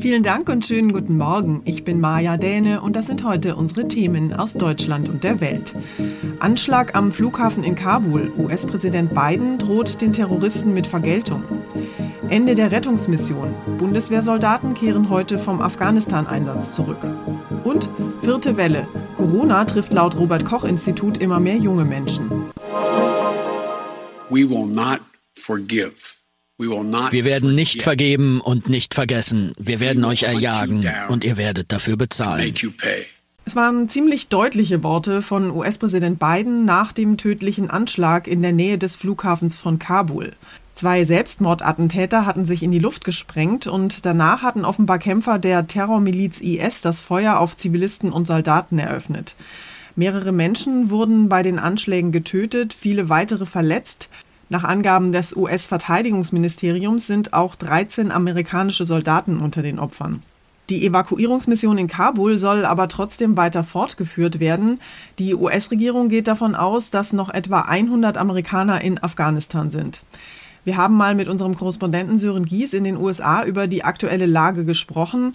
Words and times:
Vielen 0.00 0.22
Dank 0.22 0.48
und 0.48 0.64
schönen 0.64 0.94
guten 0.94 1.18
Morgen. 1.18 1.60
Ich 1.66 1.84
bin 1.84 2.00
Maja 2.00 2.38
Däne 2.38 2.80
und 2.80 2.96
das 2.96 3.06
sind 3.06 3.22
heute 3.22 3.54
unsere 3.54 3.86
Themen 3.86 4.32
aus 4.32 4.54
Deutschland 4.54 5.10
und 5.10 5.24
der 5.24 5.42
Welt. 5.42 5.74
Anschlag 6.38 6.94
am 6.94 7.12
Flughafen 7.12 7.62
in 7.62 7.74
Kabul. 7.74 8.32
US-Präsident 8.38 9.14
Biden 9.14 9.58
droht 9.58 10.00
den 10.00 10.14
Terroristen 10.14 10.72
mit 10.72 10.86
Vergeltung. 10.86 11.44
Ende 12.30 12.54
der 12.54 12.72
Rettungsmission. 12.72 13.54
Bundeswehrsoldaten 13.76 14.72
kehren 14.72 15.10
heute 15.10 15.38
vom 15.38 15.60
Afghanistan-Einsatz 15.60 16.72
zurück. 16.72 17.06
Und 17.64 17.90
vierte 18.20 18.56
Welle. 18.56 18.88
Corona 19.18 19.66
trifft 19.66 19.92
laut 19.92 20.16
Robert 20.16 20.46
Koch-Institut 20.46 21.18
immer 21.18 21.40
mehr 21.40 21.56
junge 21.56 21.84
Menschen. 21.84 22.30
We 24.30 24.48
will 24.48 24.66
not 24.66 25.00
forgive. 25.36 26.19
Wir 26.60 27.24
werden 27.24 27.54
nicht 27.54 27.82
vergeben 27.82 28.40
und 28.42 28.68
nicht 28.68 28.92
vergessen. 28.92 29.54
Wir 29.58 29.80
werden 29.80 30.04
euch 30.04 30.24
erjagen 30.24 30.86
und 31.08 31.24
ihr 31.24 31.38
werdet 31.38 31.72
dafür 31.72 31.96
bezahlen. 31.96 32.54
Es 33.46 33.56
waren 33.56 33.88
ziemlich 33.88 34.28
deutliche 34.28 34.82
Worte 34.82 35.22
von 35.22 35.50
US-Präsident 35.50 36.18
Biden 36.18 36.66
nach 36.66 36.92
dem 36.92 37.16
tödlichen 37.16 37.70
Anschlag 37.70 38.28
in 38.28 38.42
der 38.42 38.52
Nähe 38.52 38.76
des 38.76 38.94
Flughafens 38.94 39.54
von 39.54 39.78
Kabul. 39.78 40.34
Zwei 40.74 41.04
Selbstmordattentäter 41.04 42.26
hatten 42.26 42.44
sich 42.44 42.62
in 42.62 42.72
die 42.72 42.78
Luft 42.78 43.04
gesprengt 43.04 43.66
und 43.66 44.04
danach 44.04 44.42
hatten 44.42 44.64
offenbar 44.64 44.98
Kämpfer 44.98 45.38
der 45.38 45.66
Terrormiliz 45.66 46.40
IS 46.40 46.82
das 46.82 47.00
Feuer 47.00 47.38
auf 47.38 47.56
Zivilisten 47.56 48.12
und 48.12 48.26
Soldaten 48.26 48.78
eröffnet. 48.78 49.34
Mehrere 49.96 50.32
Menschen 50.32 50.90
wurden 50.90 51.28
bei 51.28 51.42
den 51.42 51.58
Anschlägen 51.58 52.12
getötet, 52.12 52.72
viele 52.72 53.08
weitere 53.08 53.46
verletzt. 53.46 54.08
Nach 54.52 54.64
Angaben 54.64 55.12
des 55.12 55.36
US-Verteidigungsministeriums 55.36 57.06
sind 57.06 57.32
auch 57.32 57.54
13 57.54 58.10
amerikanische 58.10 58.84
Soldaten 58.84 59.38
unter 59.38 59.62
den 59.62 59.78
Opfern. 59.78 60.24
Die 60.70 60.84
Evakuierungsmission 60.84 61.78
in 61.78 61.86
Kabul 61.86 62.40
soll 62.40 62.64
aber 62.64 62.88
trotzdem 62.88 63.36
weiter 63.36 63.62
fortgeführt 63.62 64.40
werden. 64.40 64.80
Die 65.20 65.36
US-Regierung 65.36 66.08
geht 66.08 66.26
davon 66.26 66.56
aus, 66.56 66.90
dass 66.90 67.12
noch 67.12 67.30
etwa 67.30 67.60
100 67.60 68.18
Amerikaner 68.18 68.80
in 68.80 69.00
Afghanistan 69.00 69.70
sind. 69.70 70.02
Wir 70.64 70.76
haben 70.76 70.96
mal 70.96 71.14
mit 71.14 71.28
unserem 71.28 71.54
Korrespondenten 71.56 72.18
Sören 72.18 72.44
Gies 72.44 72.74
in 72.74 72.82
den 72.82 72.96
USA 72.96 73.44
über 73.44 73.68
die 73.68 73.84
aktuelle 73.84 74.26
Lage 74.26 74.64
gesprochen. 74.64 75.30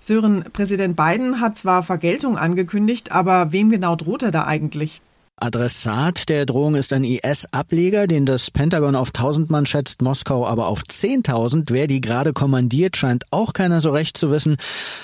Sören, 0.00 0.42
Präsident 0.54 0.96
Biden 0.96 1.38
hat 1.38 1.58
zwar 1.58 1.82
Vergeltung 1.82 2.38
angekündigt, 2.38 3.12
aber 3.12 3.52
wem 3.52 3.68
genau 3.68 3.94
droht 3.94 4.22
er 4.22 4.30
da 4.30 4.46
eigentlich? 4.46 5.02
Adressat 5.36 6.28
der 6.28 6.46
Drohung 6.46 6.76
ist 6.76 6.92
ein 6.92 7.02
IS-Ableger, 7.02 8.06
den 8.06 8.24
das 8.24 8.52
Pentagon 8.52 8.94
auf 8.94 9.08
1000 9.08 9.50
Mann 9.50 9.66
schätzt, 9.66 10.00
Moskau 10.00 10.46
aber 10.46 10.68
auf 10.68 10.82
10.000. 10.82 11.64
Wer 11.70 11.88
die 11.88 12.00
gerade 12.00 12.32
kommandiert, 12.32 12.96
scheint 12.96 13.24
auch 13.32 13.52
keiner 13.52 13.80
so 13.80 13.90
recht 13.90 14.16
zu 14.16 14.30
wissen. 14.30 14.56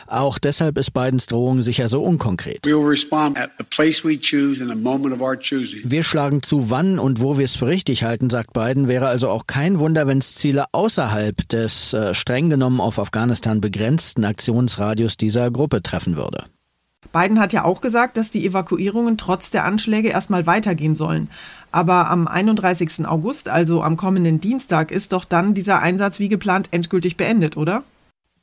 Auch 0.06 0.39
deshalb 0.39 0.78
ist 0.78 0.92
Bidens 0.92 1.27
Drohung 1.27 1.62
sicher 1.62 1.89
so 1.89 2.03
unkonkret. 2.03 2.64
Wir 5.84 6.05
schlagen 6.05 6.42
zu, 6.42 6.70
wann 6.70 7.01
und 7.01 7.20
wo 7.20 7.36
wir 7.36 7.45
es 7.45 7.56
für 7.56 7.67
richtig 7.67 8.05
halten, 8.05 8.31
sagt 8.31 8.53
Biden. 8.53 8.86
Wäre 8.86 9.08
also 9.08 9.28
auch 9.28 9.48
kein 9.48 9.81
Wunder, 9.81 10.06
wenn 10.06 10.19
es 10.19 10.36
Ziele 10.36 10.67
außerhalb 10.70 11.48
des 11.48 11.92
äh, 11.92 12.14
streng 12.14 12.51
genommen 12.51 12.81
auf 12.81 13.01
Afghanistan 13.01 13.61
begrenzten 13.61 14.25
Aktionsradius 14.25 15.17
dieser 15.17 15.51
Gruppe 15.51 15.83
treffen 15.83 16.17
würde. 16.17 16.45
Biden 17.12 17.41
hat 17.41 17.53
ja 17.53 17.64
auch 17.64 17.80
gesagt, 17.80 18.16
dass 18.16 18.30
die 18.30 18.47
Evakuierungen 18.47 19.19
trotz 19.19 19.50
der 19.50 19.64
Anschläge 19.64 20.08
erstmal 20.08 20.47
weitergehen 20.47 20.94
sollen. 20.94 21.28
Aber 21.72 22.08
am 22.08 22.28
31. 22.28 23.06
August, 23.06 23.48
also 23.48 23.83
am 23.83 23.97
kommenden 23.97 24.41
Dienstag, 24.41 24.91
ist 24.91 25.12
doch 25.12 25.25
dann 25.25 25.55
dieser 25.55 25.80
Einsatz 25.80 26.19
wie 26.19 26.28
geplant 26.28 26.69
endgültig 26.70 27.17
beendet, 27.17 27.56
oder? 27.56 27.83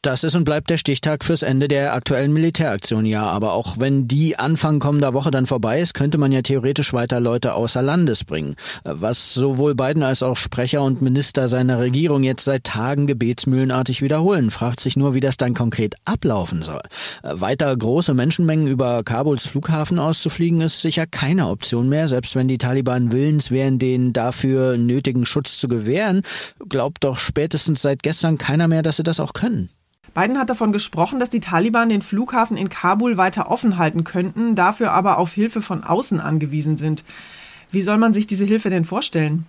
Das 0.08 0.23
ist 0.23 0.36
und 0.36 0.45
bleibt 0.45 0.69
der 0.69 0.77
Stichtag 0.77 1.25
fürs 1.25 1.41
Ende 1.41 1.67
der 1.67 1.94
aktuellen 1.94 2.31
Militäraktion, 2.31 3.05
ja. 3.05 3.23
Aber 3.23 3.52
auch 3.52 3.77
wenn 3.77 4.08
die 4.08 4.39
Anfang 4.39 4.80
kommender 4.80 5.13
Woche 5.13 5.31
dann 5.31 5.47
vorbei 5.47 5.81
ist, 5.81 5.94
könnte 5.94 6.17
man 6.17 6.31
ja 6.31 6.41
theoretisch 6.41 6.94
weiter 6.94 7.19
Leute 7.19 7.55
außer 7.55 7.81
Landes 7.81 8.23
bringen. 8.23 8.56
Was 8.85 9.34
sowohl 9.34 9.75
Biden 9.75 10.03
als 10.03 10.23
auch 10.23 10.38
Sprecher 10.38 10.81
und 10.81 11.01
Minister 11.01 11.50
seiner 11.50 11.79
Regierung 11.79 12.23
jetzt 12.23 12.46
seit 12.46 12.63
Tagen 12.63 13.06
gebetsmühlenartig 13.06 14.01
wiederholen. 14.01 14.50
Fragt 14.50 14.79
sich 14.79 14.96
nur, 14.96 15.13
wie 15.13 15.19
das 15.19 15.35
dann 15.35 15.53
konkret 15.53 15.96
ablaufen 16.06 16.63
soll. 16.63 16.84
Weiter 17.22 17.75
große 17.75 18.13
Menschenmengen 18.13 18.67
über 18.67 19.03
Kabuls 19.03 19.46
Flughafen 19.46 20.00
auszufliegen, 20.00 20.62
ist 20.62 20.81
sicher 20.81 21.06
keine 21.06 21.50
Option 21.50 21.90
mehr. 21.90 22.07
Selbst 22.07 22.34
wenn 22.38 22.47
die 22.47 22.59
Taliban 22.59 23.12
willens 23.12 23.51
wären, 23.51 23.78
den 23.78 24.13
dafür 24.13 24.78
nötigen 24.78 25.25
Schutz 25.25 25.59
zu 25.59 25.67
gewähren, 25.67 26.22
glaubt 26.69 27.03
doch 27.03 27.17
spätestens 27.17 27.81
seit 27.81 28.03
gestern 28.03 28.38
keiner 28.38 28.69
mehr, 28.69 28.84
dass 28.84 28.96
sie 28.96 29.03
das 29.03 29.19
auch 29.19 29.34
können. 29.34 29.67
Biden 30.13 30.38
hat 30.38 30.50
davon 30.50 30.72
gesprochen, 30.72 31.19
dass 31.19 31.29
die 31.29 31.40
Taliban 31.40 31.90
den 31.90 32.01
Flughafen 32.01 32.57
in 32.57 32.69
Kabul 32.69 33.18
weiter 33.18 33.50
offen 33.51 33.78
halten 33.78 34.03
könnten, 34.03 34.56
dafür 34.56 34.91
aber 34.91 35.18
auf 35.18 35.34
Hilfe 35.34 35.62
von 35.62 35.84
außen 35.84 36.19
angewiesen 36.19 36.78
sind. 36.78 37.03
Wie 37.72 37.81
soll 37.81 37.97
man 37.97 38.13
sich 38.13 38.28
diese 38.28 38.46
Hilfe 38.46 38.69
denn 38.69 38.85
vorstellen? 38.85 39.46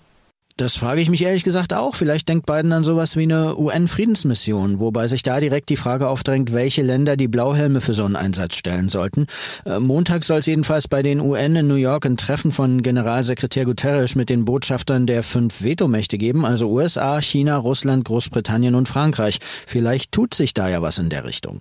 Das 0.58 0.76
frage 0.76 1.00
ich 1.00 1.08
mich 1.08 1.22
ehrlich 1.22 1.44
gesagt 1.44 1.72
auch. 1.72 1.94
Vielleicht 1.94 2.28
denkt 2.28 2.44
Biden 2.44 2.72
an 2.72 2.82
sowas 2.82 3.14
wie 3.14 3.22
eine 3.22 3.56
UN-Friedensmission, 3.56 4.80
wobei 4.80 5.06
sich 5.06 5.22
da 5.22 5.38
direkt 5.38 5.69
die 5.69 5.76
Frage 5.76 6.08
aufdrängt, 6.08 6.52
welche 6.52 6.82
Länder 6.82 7.16
die 7.16 7.28
Blauhelme 7.28 7.80
für 7.80 7.94
so 7.94 8.04
einen 8.04 8.16
Einsatz 8.16 8.56
stellen 8.56 8.88
sollten. 8.88 9.26
Äh, 9.64 9.78
Montag 9.78 10.24
soll 10.24 10.41
es 10.41 10.47
jedenfalls 10.47 10.88
bei 10.88 11.04
den 11.04 11.20
UN 11.20 11.54
in 11.54 11.68
New 11.68 11.76
York 11.76 12.06
ein 12.06 12.16
Treffen 12.16 12.50
von 12.50 12.82
Generalsekretär 12.82 13.66
Guterres 13.66 14.16
mit 14.16 14.30
den 14.30 14.44
Botschaftern 14.44 15.06
der 15.06 15.22
fünf 15.22 15.62
Vetomächte 15.62 16.18
geben, 16.18 16.44
also 16.44 16.68
USA, 16.72 17.22
China, 17.22 17.56
Russland, 17.56 18.04
Großbritannien 18.04 18.74
und 18.74 18.88
Frankreich. 18.88 19.38
Vielleicht 19.64 20.10
tut 20.10 20.34
sich 20.34 20.54
da 20.54 20.68
ja 20.68 20.82
was 20.82 20.98
in 20.98 21.08
der 21.08 21.22
Richtung. 21.22 21.60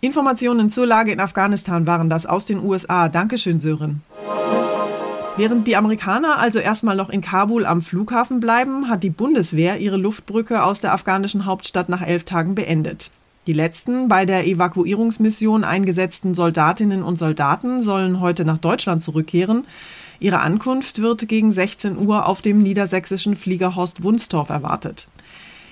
Informationen 0.00 0.68
zur 0.68 0.88
Lage 0.88 1.12
in 1.12 1.20
Afghanistan 1.20 1.86
waren 1.86 2.10
das 2.10 2.26
aus 2.26 2.44
den 2.44 2.58
USA. 2.58 3.08
Dankeschön, 3.08 3.60
Sören. 3.60 4.02
Während 5.36 5.66
die 5.66 5.76
Amerikaner 5.76 6.38
also 6.38 6.58
erstmal 6.58 6.94
noch 6.94 7.08
in 7.08 7.22
Kabul 7.22 7.64
am 7.64 7.80
Flughafen 7.80 8.38
bleiben, 8.38 8.90
hat 8.90 9.02
die 9.02 9.10
Bundeswehr 9.10 9.78
ihre 9.78 9.96
Luftbrücke 9.96 10.62
aus 10.62 10.82
der 10.82 10.92
afghanischen 10.92 11.46
Hauptstadt 11.46 11.88
nach 11.88 12.02
elf 12.02 12.24
Tagen 12.24 12.54
beendet. 12.54 13.10
Die 13.46 13.54
letzten 13.54 14.08
bei 14.08 14.26
der 14.26 14.46
Evakuierungsmission 14.46 15.64
eingesetzten 15.64 16.34
Soldatinnen 16.34 17.02
und 17.02 17.18
Soldaten 17.18 17.82
sollen 17.82 18.20
heute 18.20 18.44
nach 18.44 18.58
Deutschland 18.58 19.02
zurückkehren. 19.02 19.66
Ihre 20.20 20.40
Ankunft 20.40 21.00
wird 21.00 21.26
gegen 21.26 21.50
16 21.50 21.96
Uhr 21.96 22.26
auf 22.26 22.42
dem 22.42 22.58
niedersächsischen 22.58 23.34
Flieger 23.34 23.74
Horst 23.74 24.02
Wunstorf 24.02 24.50
erwartet. 24.50 25.08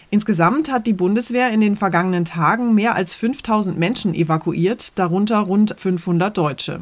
Insgesamt 0.08 0.72
hat 0.72 0.86
die 0.88 0.94
Bundeswehr 0.94 1.52
in 1.52 1.60
den 1.60 1.76
vergangenen 1.76 2.24
Tagen 2.24 2.74
mehr 2.74 2.96
als 2.96 3.14
5000 3.14 3.78
Menschen 3.78 4.14
evakuiert, 4.14 4.92
darunter 4.96 5.38
rund 5.38 5.74
500 5.78 6.36
Deutsche. 6.36 6.80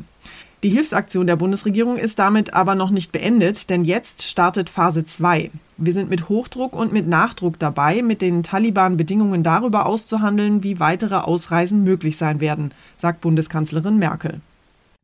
Die 0.64 0.70
Hilfsaktion 0.70 1.28
der 1.28 1.36
Bundesregierung 1.36 1.98
ist 1.98 2.18
damit 2.18 2.52
aber 2.52 2.74
noch 2.74 2.90
nicht 2.90 3.12
beendet, 3.12 3.70
denn 3.70 3.84
jetzt 3.84 4.24
startet 4.24 4.68
Phase 4.68 5.04
2. 5.04 5.52
Wir 5.76 5.92
sind 5.92 6.10
mit 6.10 6.28
Hochdruck 6.28 6.74
und 6.74 6.92
mit 6.92 7.06
Nachdruck 7.06 7.60
dabei, 7.60 8.02
mit 8.02 8.20
den 8.22 8.42
Taliban 8.42 8.96
Bedingungen 8.96 9.44
darüber 9.44 9.86
auszuhandeln, 9.86 10.64
wie 10.64 10.80
weitere 10.80 11.14
Ausreisen 11.14 11.84
möglich 11.84 12.16
sein 12.16 12.40
werden, 12.40 12.72
sagt 12.96 13.20
Bundeskanzlerin 13.20 13.98
Merkel. 13.98 14.40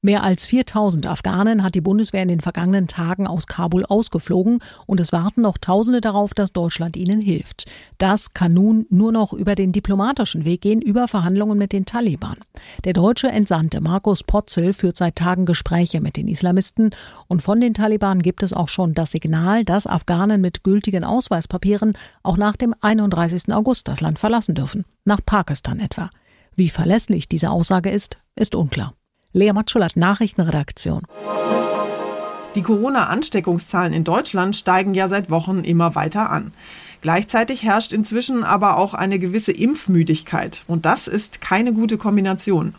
Mehr 0.04 0.22
als 0.22 0.44
4000 0.44 1.06
Afghanen 1.06 1.62
hat 1.62 1.74
die 1.74 1.80
Bundeswehr 1.80 2.20
in 2.20 2.28
den 2.28 2.42
vergangenen 2.42 2.88
Tagen 2.88 3.26
aus 3.26 3.46
Kabul 3.46 3.86
ausgeflogen 3.86 4.58
und 4.84 5.00
es 5.00 5.12
warten 5.12 5.40
noch 5.40 5.56
Tausende 5.56 6.02
darauf, 6.02 6.34
dass 6.34 6.52
Deutschland 6.52 6.98
ihnen 6.98 7.22
hilft. 7.22 7.64
Das 7.96 8.34
kann 8.34 8.52
nun 8.52 8.84
nur 8.90 9.12
noch 9.12 9.32
über 9.32 9.54
den 9.54 9.72
diplomatischen 9.72 10.44
Weg 10.44 10.60
gehen, 10.60 10.82
über 10.82 11.08
Verhandlungen 11.08 11.56
mit 11.56 11.72
den 11.72 11.86
Taliban. 11.86 12.36
Der 12.84 12.92
deutsche 12.92 13.28
Entsandte 13.28 13.80
Markus 13.80 14.22
Potzel 14.22 14.74
führt 14.74 14.98
seit 14.98 15.16
Tagen 15.16 15.46
Gespräche 15.46 16.02
mit 16.02 16.18
den 16.18 16.28
Islamisten 16.28 16.90
und 17.26 17.40
von 17.40 17.58
den 17.58 17.72
Taliban 17.72 18.20
gibt 18.20 18.42
es 18.42 18.52
auch 18.52 18.68
schon 18.68 18.92
das 18.92 19.12
Signal, 19.12 19.64
dass 19.64 19.86
Afghanen 19.86 20.42
mit 20.42 20.64
gültigen 20.64 21.04
Ausweispapieren 21.04 21.96
auch 22.22 22.36
nach 22.36 22.56
dem 22.56 22.74
31. 22.78 23.54
August 23.54 23.88
das 23.88 24.02
Land 24.02 24.18
verlassen 24.18 24.54
dürfen. 24.54 24.84
Nach 25.06 25.20
Pakistan 25.24 25.80
etwa. 25.80 26.10
Wie 26.54 26.68
verlässlich 26.68 27.26
diese 27.26 27.48
Aussage 27.48 27.88
ist, 27.88 28.18
ist 28.36 28.54
unklar. 28.54 28.92
Lea 29.36 29.52
Matschulat, 29.52 29.96
Nachrichtenredaktion. 29.96 31.02
Die 32.54 32.62
Corona-Ansteckungszahlen 32.62 33.92
in 33.92 34.04
Deutschland 34.04 34.54
steigen 34.54 34.94
ja 34.94 35.08
seit 35.08 35.28
Wochen 35.28 35.64
immer 35.64 35.96
weiter 35.96 36.30
an. 36.30 36.52
Gleichzeitig 37.00 37.64
herrscht 37.64 37.92
inzwischen 37.92 38.44
aber 38.44 38.76
auch 38.76 38.94
eine 38.94 39.18
gewisse 39.18 39.50
Impfmüdigkeit. 39.50 40.62
Und 40.68 40.86
das 40.86 41.08
ist 41.08 41.40
keine 41.40 41.72
gute 41.72 41.98
Kombination. 41.98 42.76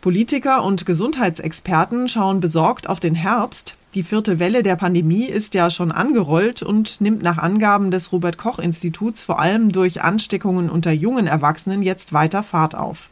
Politiker 0.00 0.62
und 0.62 0.86
Gesundheitsexperten 0.86 2.08
schauen 2.08 2.38
besorgt 2.38 2.88
auf 2.88 3.00
den 3.00 3.16
Herbst. 3.16 3.76
Die 3.94 4.04
vierte 4.04 4.38
Welle 4.38 4.62
der 4.62 4.76
Pandemie 4.76 5.24
ist 5.24 5.54
ja 5.54 5.68
schon 5.68 5.90
angerollt 5.90 6.62
und 6.62 7.00
nimmt 7.00 7.24
nach 7.24 7.38
Angaben 7.38 7.90
des 7.90 8.12
Robert 8.12 8.38
Koch 8.38 8.60
Instituts 8.60 9.24
vor 9.24 9.40
allem 9.40 9.72
durch 9.72 10.00
Ansteckungen 10.00 10.70
unter 10.70 10.92
jungen 10.92 11.26
Erwachsenen 11.26 11.82
jetzt 11.82 12.12
weiter 12.12 12.44
Fahrt 12.44 12.76
auf. 12.76 13.10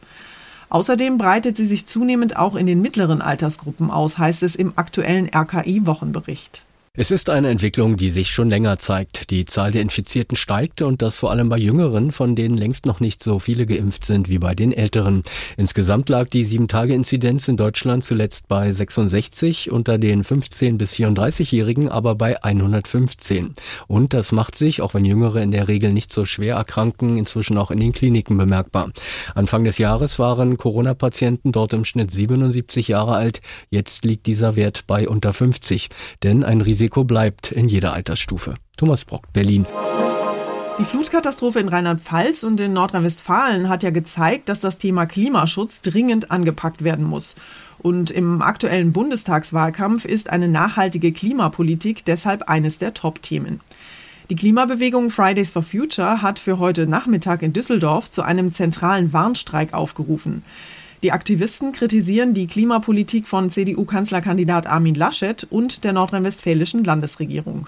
Außerdem 0.69 1.17
breitet 1.17 1.57
sie 1.57 1.65
sich 1.65 1.85
zunehmend 1.85 2.35
auch 2.37 2.55
in 2.55 2.65
den 2.65 2.81
mittleren 2.81 3.21
Altersgruppen 3.21 3.89
aus, 3.89 4.17
heißt 4.17 4.43
es 4.43 4.55
im 4.55 4.73
aktuellen 4.75 5.29
RKI-Wochenbericht. 5.33 6.63
Es 6.99 7.11
ist 7.11 7.29
eine 7.29 7.49
Entwicklung, 7.49 7.95
die 7.95 8.09
sich 8.09 8.31
schon 8.31 8.49
länger 8.49 8.79
zeigt. 8.79 9.29
Die 9.29 9.45
Zahl 9.45 9.71
der 9.71 9.83
Infizierten 9.83 10.35
steigt 10.35 10.81
und 10.81 11.03
das 11.03 11.17
vor 11.17 11.29
allem 11.29 11.47
bei 11.47 11.59
Jüngeren, 11.59 12.11
von 12.11 12.35
denen 12.35 12.57
längst 12.57 12.87
noch 12.87 12.99
nicht 12.99 13.21
so 13.21 13.37
viele 13.37 13.67
geimpft 13.67 14.03
sind 14.03 14.29
wie 14.29 14.39
bei 14.39 14.55
den 14.55 14.71
Älteren. 14.71 15.21
Insgesamt 15.57 16.09
lag 16.09 16.27
die 16.29 16.43
7-Tage-Inzidenz 16.43 17.49
in 17.49 17.55
Deutschland 17.55 18.03
zuletzt 18.03 18.47
bei 18.47 18.71
66, 18.71 19.69
unter 19.69 19.99
den 19.99 20.23
15- 20.23 20.77
bis 20.77 20.93
34-Jährigen 20.93 21.87
aber 21.87 22.15
bei 22.15 22.43
115. 22.43 23.53
Und 23.85 24.15
das 24.15 24.31
macht 24.31 24.57
sich, 24.57 24.81
auch 24.81 24.95
wenn 24.95 25.05
Jüngere 25.05 25.43
in 25.43 25.51
der 25.51 25.67
Regel 25.67 25.93
nicht 25.93 26.11
so 26.11 26.25
schwer 26.25 26.55
erkranken, 26.55 27.19
inzwischen 27.19 27.59
auch 27.59 27.69
in 27.69 27.79
den 27.79 27.93
Kliniken 27.93 28.39
bemerkbar. 28.39 28.91
Anfang 29.35 29.65
des 29.65 29.77
Jahres 29.77 30.17
waren 30.17 30.57
Corona-Patienten 30.57 31.51
dort 31.51 31.73
im 31.73 31.85
Schnitt 31.85 32.09
77 32.09 32.87
Jahre 32.87 33.13
alt. 33.13 33.41
Jetzt 33.69 34.03
liegt 34.03 34.25
dieser 34.25 34.55
Wert 34.55 34.85
bei 34.87 35.07
unter 35.07 35.31
50. 35.31 35.89
Denn 36.23 36.43
ein 36.43 36.61
Risiko 36.61 36.86
Risiko 36.87 37.03
bleibt 37.03 37.51
in 37.51 37.67
jeder 37.67 37.91
Altersstufe. 37.91 38.55
Thomas 38.77 39.03
Brock, 39.03 39.33
Berlin. 39.33 39.65
Die 40.79 40.85
Flutkatastrophe 40.85 41.59
in 41.59 41.67
Rheinland-Pfalz 41.67 42.43
und 42.43 42.61
in 42.61 42.71
Nordrhein-Westfalen 42.71 43.67
hat 43.67 43.83
ja 43.83 43.89
gezeigt, 43.89 44.47
dass 44.47 44.61
das 44.61 44.77
Thema 44.77 45.05
Klimaschutz 45.05 45.81
dringend 45.81 46.31
angepackt 46.31 46.85
werden 46.85 47.03
muss. 47.03 47.35
Und 47.79 48.09
im 48.09 48.41
aktuellen 48.41 48.93
Bundestagswahlkampf 48.93 50.05
ist 50.05 50.29
eine 50.29 50.47
nachhaltige 50.47 51.11
Klimapolitik 51.11 52.05
deshalb 52.05 52.43
eines 52.43 52.77
der 52.77 52.93
Top-Themen. 52.93 53.59
Die 54.29 54.35
Klimabewegung 54.35 55.09
Fridays 55.09 55.51
for 55.51 55.63
Future 55.63 56.21
hat 56.21 56.39
für 56.39 56.57
heute 56.57 56.87
Nachmittag 56.87 57.41
in 57.41 57.51
Düsseldorf 57.51 58.09
zu 58.09 58.21
einem 58.21 58.53
zentralen 58.53 59.11
Warnstreik 59.11 59.73
aufgerufen. 59.73 60.43
Die 61.03 61.11
Aktivisten 61.11 61.73
kritisieren 61.73 62.33
die 62.33 62.47
Klimapolitik 62.47 63.27
von 63.27 63.49
CDU-Kanzlerkandidat 63.49 64.65
Armin 64.65 64.95
Laschet 64.95 65.45
und 65.49 65.83
der 65.83 65.93
nordrhein-westfälischen 65.93 66.83
Landesregierung. 66.83 67.67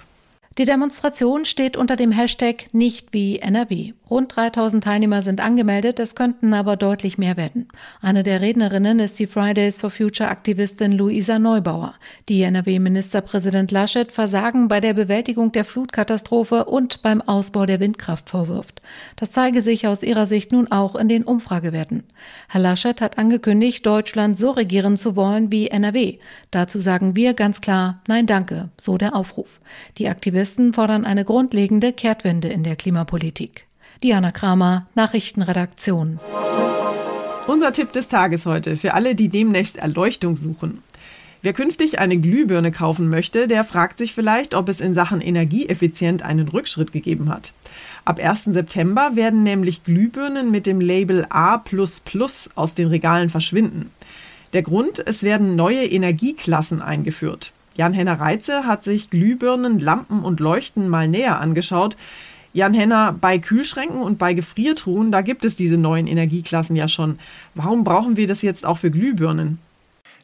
Die 0.57 0.65
Demonstration 0.65 1.45
steht 1.45 1.77
unter 1.77 1.95
dem 1.95 2.11
Hashtag 2.11 2.73
nicht 2.73 3.09
wie 3.11 3.39
NRW. 3.39 3.93
Rund 4.09 4.35
3000 4.35 4.83
Teilnehmer 4.83 5.21
sind 5.21 5.39
angemeldet, 5.39 5.99
es 5.99 6.15
könnten 6.15 6.53
aber 6.55 6.77
deutlich 6.77 7.19
mehr 7.19 7.37
werden. 7.37 7.67
Eine 8.01 8.23
der 8.23 8.41
Rednerinnen 8.41 8.99
ist 8.99 9.19
die 9.19 9.27
Fridays 9.27 9.77
for 9.77 9.91
Future 9.91 10.29
Aktivistin 10.29 10.93
Luisa 10.93 11.37
Neubauer, 11.37 11.93
die 12.27 12.41
NRW-Ministerpräsident 12.41 13.69
Laschet 13.71 14.11
Versagen 14.11 14.67
bei 14.67 14.81
der 14.81 14.95
Bewältigung 14.95 15.51
der 15.51 15.63
Flutkatastrophe 15.63 16.65
und 16.65 17.03
beim 17.03 17.21
Ausbau 17.21 17.67
der 17.67 17.79
Windkraft 17.79 18.31
vorwirft. 18.31 18.81
Das 19.15 19.29
zeige 19.29 19.61
sich 19.61 19.85
aus 19.85 20.01
ihrer 20.01 20.25
Sicht 20.25 20.51
nun 20.51 20.71
auch 20.71 20.95
in 20.95 21.07
den 21.07 21.23
Umfragewerten. 21.23 22.03
Herr 22.47 22.61
Laschet 22.61 23.01
hat 23.01 23.19
angekündigt, 23.19 23.85
Deutschland 23.85 24.39
so 24.39 24.49
regieren 24.49 24.97
zu 24.97 25.15
wollen 25.15 25.51
wie 25.51 25.67
NRW. 25.67 26.17
Dazu 26.49 26.79
sagen 26.79 27.15
wir 27.15 27.35
ganz 27.35 27.61
klar 27.61 28.01
Nein 28.07 28.25
danke, 28.25 28.69
so 28.79 28.97
der 28.97 29.15
Aufruf. 29.15 29.59
Die 29.99 30.09
Aktivisten 30.09 30.73
fordern 30.73 31.05
eine 31.05 31.25
grundlegende 31.25 31.93
Kehrtwende 31.93 32.47
in 32.47 32.63
der 32.63 32.75
Klimapolitik. 32.75 33.68
Diana 34.01 34.31
Kramer, 34.31 34.87
Nachrichtenredaktion. 34.95 36.21
Unser 37.47 37.73
Tipp 37.73 37.91
des 37.91 38.07
Tages 38.07 38.45
heute 38.45 38.77
für 38.77 38.93
alle, 38.93 39.13
die 39.13 39.27
demnächst 39.27 39.75
Erleuchtung 39.75 40.37
suchen. 40.37 40.83
Wer 41.41 41.51
künftig 41.51 41.99
eine 41.99 42.17
Glühbirne 42.17 42.71
kaufen 42.71 43.09
möchte, 43.09 43.49
der 43.49 43.65
fragt 43.65 43.97
sich 43.97 44.13
vielleicht, 44.13 44.55
ob 44.55 44.69
es 44.69 44.79
in 44.79 44.93
Sachen 44.93 45.19
Energieeffizient 45.19 46.23
einen 46.23 46.47
Rückschritt 46.47 46.93
gegeben 46.93 47.27
hat. 47.27 47.51
Ab 48.05 48.19
1. 48.23 48.45
September 48.45 49.11
werden 49.15 49.43
nämlich 49.43 49.83
Glühbirnen 49.83 50.49
mit 50.49 50.65
dem 50.65 50.79
Label 50.79 51.25
A 51.29 51.61
aus 52.55 52.73
den 52.75 52.87
Regalen 52.87 53.29
verschwinden. 53.29 53.91
Der 54.53 54.61
Grund, 54.61 55.03
es 55.05 55.23
werden 55.23 55.57
neue 55.57 55.85
Energieklassen 55.85 56.81
eingeführt. 56.81 57.51
Jan-Henner 57.75 58.19
Reitze 58.19 58.65
hat 58.65 58.83
sich 58.83 59.09
Glühbirnen, 59.09 59.79
Lampen 59.79 60.19
und 60.19 60.41
Leuchten 60.41 60.89
mal 60.89 61.07
näher 61.07 61.39
angeschaut. 61.39 61.95
Jan 62.51 62.73
Henner, 62.73 63.15
bei 63.19 63.37
Kühlschränken 63.37 64.01
und 64.01 64.17
bei 64.17 64.33
Gefriertruhen, 64.33 65.11
da 65.11 65.21
gibt 65.21 65.45
es 65.45 65.55
diese 65.55 65.77
neuen 65.77 66.07
Energieklassen 66.07 66.75
ja 66.75 66.87
schon. 66.87 67.19
Warum 67.53 67.83
brauchen 67.83 68.17
wir 68.17 68.27
das 68.27 68.41
jetzt 68.41 68.65
auch 68.65 68.77
für 68.77 68.89
Glühbirnen? 68.89 69.59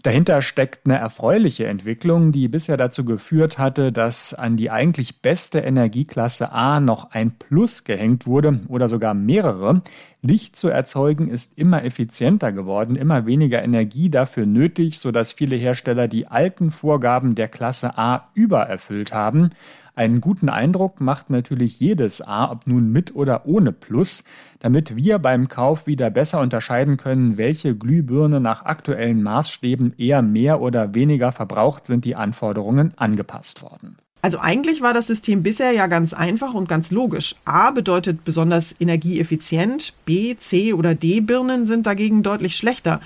Dahinter 0.06 0.44
steckt 0.44 0.86
eine 0.86 1.00
erfreuliche 1.00 1.66
Entwicklung, 1.66 2.32
die 2.32 2.48
bisher 2.48 2.78
dazu 2.78 3.06
geführt 3.06 3.58
hatte, 3.58 3.92
dass 3.92 4.36
an 4.36 4.56
die 4.56 4.70
eigentlich 4.70 5.24
beste 5.24 5.60
Energieklasse 5.60 6.52
A 6.52 6.80
noch 6.80 7.10
ein 7.10 7.32
Plus 7.32 7.86
gehängt 7.86 8.28
wurde 8.28 8.60
oder 8.68 8.88
sogar 8.88 9.16
mehrere. 9.16 9.82
Licht 10.22 10.56
zu 10.56 10.70
erzeugen 10.70 11.28
ist 11.28 11.58
immer 11.58 11.84
effizienter 11.84 12.52
geworden, 12.52 12.96
immer 12.96 13.26
weniger 13.26 13.64
Energie 13.64 14.12
dafür 14.12 14.46
nötig, 14.46 15.00
sodass 15.00 15.34
viele 15.34 15.56
Hersteller 15.56 16.08
die 16.08 16.28
alten 16.28 16.70
Vorgaben 16.70 17.34
der 17.34 17.48
Klasse 17.48 17.98
A 17.98 18.30
übererfüllt 18.36 19.12
haben. 19.12 19.52
Einen 19.98 20.20
guten 20.20 20.50
Eindruck 20.50 21.00
macht 21.00 21.30
natürlich 21.30 21.80
jedes 21.80 22.22
A, 22.22 22.52
ob 22.52 22.68
nun 22.68 22.92
mit 22.92 23.16
oder 23.16 23.46
ohne 23.46 23.72
Plus, 23.72 24.26
damit 24.60 24.98
wir 24.98 25.20
beim 25.20 25.48
Kauf 25.48 25.88
wieder 25.88 26.10
besser 26.10 26.42
unterscheiden 26.42 26.98
können, 26.98 27.38
welche 27.38 27.78
Glühbirne 27.78 28.42
nach 28.42 28.66
aktuellen 28.66 29.24
Maßstäben 29.24 29.94
eher 29.98 30.22
mehr 30.22 30.60
oder 30.60 30.94
weniger 30.94 31.32
verbraucht, 31.32 31.86
sind 31.86 32.04
die 32.04 32.18
Anforderungen 32.18 32.94
angepasst 32.98 33.62
worden. 33.62 33.96
Also 34.22 34.40
eigentlich 34.40 34.82
war 34.82 34.94
das 34.94 35.08
System 35.08 35.44
bisher 35.44 35.72
ja 35.72 35.88
ganz 35.88 36.14
einfach 36.14 36.54
und 36.54 36.68
ganz 36.68 36.92
logisch. 36.92 37.36
A 37.46 37.72
bedeutet 37.72 38.26
besonders 38.26 38.76
energieeffizient, 38.80 39.94
B, 40.04 40.36
C 40.36 40.74
oder 40.74 40.94
D 40.94 41.22
Birnen 41.22 41.68
sind 41.68 41.88
dagegen 41.88 42.22
deutlich 42.22 42.58
schlechter. 42.58 43.00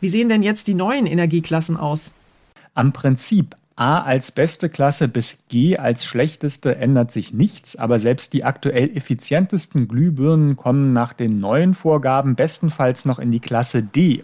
Wie 0.00 0.08
sehen 0.08 0.28
denn 0.28 0.42
jetzt 0.42 0.66
die 0.66 0.74
neuen 0.74 1.06
Energieklassen 1.06 1.76
aus? 1.76 2.10
Am 2.74 2.92
Prinzip 2.92 3.54
A 3.76 4.02
als 4.02 4.32
beste 4.32 4.68
Klasse 4.68 5.08
bis 5.08 5.44
G 5.48 5.78
als 5.78 6.04
schlechteste 6.04 6.76
ändert 6.76 7.10
sich 7.10 7.32
nichts, 7.32 7.76
aber 7.76 7.98
selbst 7.98 8.32
die 8.32 8.44
aktuell 8.44 8.96
effizientesten 8.96 9.88
Glühbirnen 9.88 10.56
kommen 10.56 10.92
nach 10.92 11.12
den 11.12 11.40
neuen 11.40 11.74
Vorgaben 11.74 12.34
bestenfalls 12.34 13.04
noch 13.04 13.18
in 13.18 13.30
die 13.30 13.40
Klasse 13.40 13.82
D. 13.82 14.22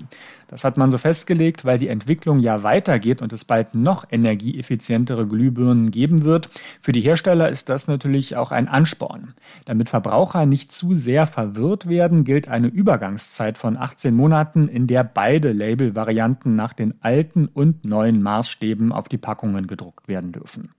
Das 0.49 0.65
hat 0.65 0.79
man 0.79 0.91
so 0.91 0.97
festgelegt, 0.97 1.67
weil 1.67 1.79
die 1.79 1.89
Entwicklung 1.89 2.39
ja 2.39 2.63
weitergeht 2.63 3.21
und 3.21 3.35
es 3.35 3.45
bald 3.45 3.75
noch 3.75 4.07
energieeffizientere 4.11 5.27
Glühbirnen 5.27 5.91
geben 5.91 6.25
wird. 6.25 6.49
Für 6.81 6.93
die 6.93 7.03
Hersteller 7.03 7.51
ist 7.51 7.69
das 7.69 7.87
natürlich 7.87 8.35
auch 8.35 8.51
ein 8.51 8.67
Ansporn. 8.67 9.35
Damit 9.67 9.91
Verbraucher 9.91 10.47
nicht 10.47 10.73
zu 10.73 10.95
sehr 10.95 11.27
verwirrt 11.27 11.87
werden, 11.87 12.25
gilt 12.25 12.49
eine 12.49 12.69
Übergangszeit 12.69 13.59
von 13.59 13.77
18 13.77 14.15
Monaten, 14.15 14.69
in 14.69 14.87
der 14.87 15.05
beide 15.05 15.53
Label-Varianten 15.53 16.57
nach 16.57 16.73
den 16.73 16.95
alten 17.03 17.47
und 17.47 17.85
neuen 17.85 18.23
Maßstäben 18.23 18.91
auf 18.91 19.09
die 19.09 19.19
Packungen 19.19 19.67
gedruckt 19.67 20.09
werden 20.09 20.33
dürfen. 20.33 20.71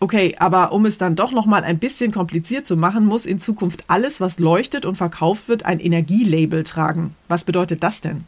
Okay, 0.00 0.34
aber 0.38 0.72
um 0.72 0.86
es 0.86 0.96
dann 0.98 1.16
doch 1.16 1.32
noch 1.32 1.46
mal 1.46 1.62
ein 1.62 1.78
bisschen 1.78 2.12
kompliziert 2.12 2.66
zu 2.66 2.76
machen, 2.78 3.04
muss 3.04 3.26
in 3.26 3.38
Zukunft 3.38 3.84
alles, 3.88 4.20
was 4.20 4.40
leuchtet 4.40 4.86
und 4.86 4.96
verkauft 4.96 5.48
wird, 5.48 5.66
ein 5.66 5.78
Energielabel 5.78 6.64
tragen. 6.64 7.14
Was 7.28 7.44
bedeutet 7.44 7.84
das 7.84 8.00
denn? 8.00 8.24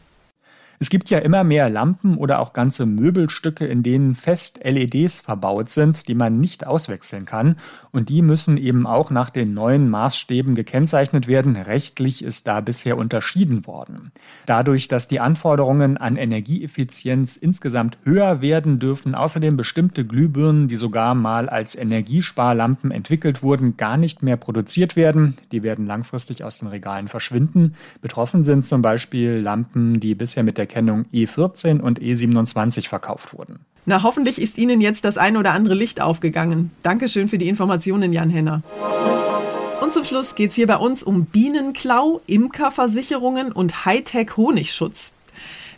Es 0.79 0.89
gibt 0.89 1.09
ja 1.09 1.19
immer 1.19 1.43
mehr 1.43 1.69
Lampen 1.69 2.17
oder 2.17 2.39
auch 2.39 2.53
ganze 2.53 2.85
Möbelstücke, 2.85 3.65
in 3.65 3.81
denen 3.81 4.13
fest 4.13 4.59
LEDs 4.63 5.21
verbaut 5.21 5.69
sind, 5.69 6.07
die 6.07 6.15
man 6.15 6.39
nicht 6.39 6.67
auswechseln 6.67 7.25
kann. 7.25 7.57
Und 7.91 8.09
die 8.09 8.21
müssen 8.21 8.57
eben 8.57 8.85
auch 8.85 9.09
nach 9.09 9.29
den 9.29 9.53
neuen 9.53 9.89
Maßstäben 9.89 10.53
gekennzeichnet 10.53 11.27
werden. 11.27 11.55
Rechtlich 11.55 12.23
ist 12.23 12.47
da 12.47 12.59
bisher 12.59 12.97
unterschieden 12.97 13.65
worden. 13.65 14.11
Dadurch, 14.45 14.89
dass 14.89 15.07
die 15.07 15.21
Anforderungen 15.21 15.97
an 15.97 16.17
Energieeffizienz 16.17 17.37
insgesamt 17.37 17.97
höher 18.03 18.41
werden, 18.41 18.79
dürfen 18.79 19.15
außerdem 19.15 19.55
bestimmte 19.55 20.05
Glühbirnen, 20.05 20.67
die 20.67 20.75
sogar 20.75 21.15
mal 21.15 21.47
als 21.47 21.75
Energiesparlampen 21.75 22.91
entwickelt 22.91 23.41
wurden, 23.41 23.77
gar 23.77 23.95
nicht 23.95 24.23
mehr 24.23 24.35
produziert 24.35 24.97
werden. 24.97 25.37
Die 25.53 25.63
werden 25.63 25.85
langfristig 25.85 26.43
aus 26.43 26.59
den 26.59 26.67
Regalen 26.67 27.07
verschwinden. 27.07 27.75
Betroffen 28.01 28.43
sind 28.43 28.65
zum 28.65 28.81
Beispiel 28.81 29.39
Lampen, 29.39 30.01
die 30.01 30.15
bisher 30.15 30.43
mit 30.43 30.57
der 30.57 30.64
der 30.65 30.73
Kennung 30.73 31.05
E14 31.13 31.79
und 31.79 31.99
E27 31.99 32.87
verkauft 32.87 33.37
wurden. 33.37 33.59
Na, 33.85 34.01
hoffentlich 34.01 34.41
ist 34.41 34.57
Ihnen 34.57 34.81
jetzt 34.81 35.05
das 35.05 35.17
ein 35.17 35.37
oder 35.37 35.51
andere 35.51 35.75
Licht 35.75 36.01
aufgegangen. 36.01 36.71
Dankeschön 36.81 37.27
für 37.27 37.37
die 37.37 37.47
Informationen, 37.47 38.11
Jan 38.11 38.31
Henner. 38.31 38.63
Und 39.81 39.93
zum 39.93 40.05
Schluss 40.05 40.33
geht 40.33 40.49
es 40.49 40.55
hier 40.55 40.65
bei 40.65 40.77
uns 40.77 41.03
um 41.03 41.25
Bienenklau, 41.25 42.19
Imkerversicherungen 42.25 43.51
und 43.51 43.85
Hightech-Honigschutz. 43.85 45.11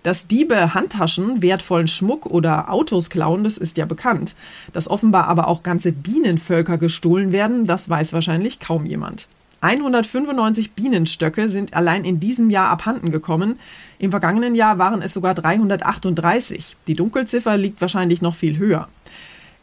Dass 0.04 0.28
Diebe 0.28 0.74
Handtaschen, 0.74 1.42
wertvollen 1.42 1.90
Schmuck 1.90 2.28
oder 2.28 2.72
Autos 2.72 3.10
klauen, 3.10 3.44
das 3.44 3.58
ist 3.58 3.76
ja 3.76 3.86
bekannt. 3.86 4.36
Dass 4.72 4.90
offenbar 4.90 5.28
aber 5.28 5.50
auch 5.50 5.64
ganze 5.64 5.92
Bienenvölker 5.92 6.78
gestohlen 6.78 7.34
werden, 7.34 7.66
das 7.66 7.90
weiß 7.90 8.14
wahrscheinlich 8.14 8.62
kaum 8.62 8.86
jemand. 8.86 9.28
195 9.62 10.72
Bienenstöcke 10.74 11.50
sind 11.50 11.74
allein 11.74 12.06
in 12.06 12.20
diesem 12.20 12.50
Jahr 12.50 12.70
abhanden 12.70 13.10
gekommen. 13.10 13.60
Im 13.98 14.12
vergangenen 14.12 14.54
Jahr 14.54 14.78
waren 14.78 15.02
es 15.02 15.14
sogar 15.14 15.34
338. 15.34 16.76
Die 16.86 16.96
Dunkelziffer 16.96 17.58
liegt 17.58 17.82
wahrscheinlich 17.82 18.22
noch 18.22 18.36
viel 18.36 18.58
höher. 18.58 18.88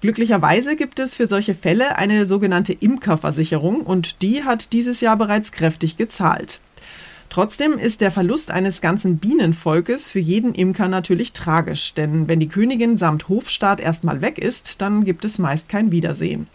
Glücklicherweise 0.00 0.76
gibt 0.76 0.98
es 0.98 1.14
für 1.14 1.28
solche 1.28 1.54
Fälle 1.54 1.96
eine 1.96 2.26
sogenannte 2.26 2.72
Imkerversicherung 2.72 3.80
und 3.80 4.20
die 4.20 4.44
hat 4.44 4.72
dieses 4.72 5.00
Jahr 5.00 5.16
bereits 5.16 5.52
kräftig 5.52 5.96
gezahlt. 5.96 6.60
Trotzdem 7.30 7.78
ist 7.78 8.00
der 8.00 8.10
Verlust 8.10 8.50
eines 8.50 8.80
ganzen 8.80 9.16
Bienenvolkes 9.18 10.10
für 10.10 10.18
jeden 10.20 10.54
Imker 10.54 10.88
natürlich 10.88 11.32
tragisch, 11.32 11.94
denn 11.94 12.28
wenn 12.28 12.38
die 12.38 12.48
Königin 12.48 12.98
samt 12.98 13.28
Hofstaat 13.28 13.80
erstmal 13.80 14.20
weg 14.20 14.38
ist, 14.38 14.82
dann 14.82 15.04
gibt 15.04 15.24
es 15.24 15.38
meist 15.38 15.68
kein 15.68 15.90
Wiedersehen. 15.90 16.48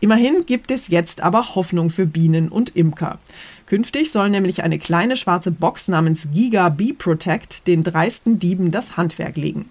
Immerhin 0.00 0.46
gibt 0.46 0.70
es 0.70 0.88
jetzt 0.88 1.20
aber 1.20 1.54
Hoffnung 1.54 1.90
für 1.90 2.06
Bienen 2.06 2.48
und 2.48 2.74
Imker. 2.74 3.18
Künftig 3.66 4.10
soll 4.10 4.30
nämlich 4.30 4.62
eine 4.62 4.78
kleine 4.78 5.16
schwarze 5.16 5.50
Box 5.50 5.88
namens 5.88 6.28
Giga 6.32 6.70
Bee 6.70 6.94
Protect 6.94 7.66
den 7.66 7.84
dreisten 7.84 8.38
Dieben 8.38 8.70
das 8.70 8.96
Handwerk 8.96 9.36
legen. 9.36 9.70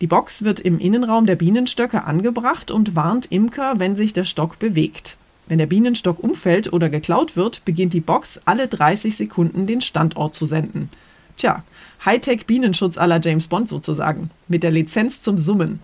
Die 0.00 0.06
Box 0.06 0.42
wird 0.42 0.60
im 0.60 0.78
Innenraum 0.78 1.26
der 1.26 1.36
Bienenstöcke 1.36 2.04
angebracht 2.04 2.70
und 2.70 2.96
warnt 2.96 3.30
Imker, 3.30 3.74
wenn 3.78 3.96
sich 3.96 4.12
der 4.12 4.24
Stock 4.24 4.58
bewegt. 4.58 5.16
Wenn 5.46 5.58
der 5.58 5.66
Bienenstock 5.66 6.18
umfällt 6.18 6.72
oder 6.72 6.88
geklaut 6.88 7.36
wird, 7.36 7.64
beginnt 7.64 7.92
die 7.92 8.00
Box 8.00 8.40
alle 8.46 8.68
30 8.68 9.16
Sekunden 9.16 9.66
den 9.66 9.80
Standort 9.80 10.34
zu 10.34 10.44
senden. 10.44 10.90
Tja, 11.36 11.62
Hightech 12.04 12.46
Bienenschutz 12.46 12.98
aller 12.98 13.20
James 13.22 13.46
Bond 13.46 13.68
sozusagen, 13.68 14.30
mit 14.48 14.62
der 14.62 14.70
Lizenz 14.70 15.22
zum 15.22 15.38
Summen. 15.38 15.80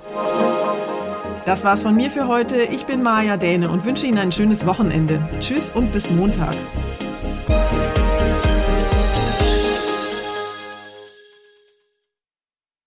Das 1.44 1.64
war's 1.64 1.82
von 1.82 1.96
mir 1.96 2.10
für 2.10 2.28
heute. 2.28 2.62
Ich 2.62 2.86
bin 2.86 3.02
Maja 3.02 3.36
Däne 3.36 3.68
und 3.68 3.84
wünsche 3.84 4.06
Ihnen 4.06 4.18
ein 4.18 4.30
schönes 4.30 4.64
Wochenende. 4.64 5.28
Tschüss 5.40 5.70
und 5.70 5.90
bis 5.90 6.08
Montag. 6.08 6.56